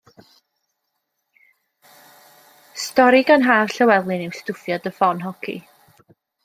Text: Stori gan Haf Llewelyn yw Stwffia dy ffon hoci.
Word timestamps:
Stori 2.85 3.23
gan 3.31 3.49
Haf 3.49 3.77
Llewelyn 3.77 4.27
yw 4.31 4.35
Stwffia 4.41 4.83
dy 4.87 4.95
ffon 4.99 5.25
hoci. 5.29 5.61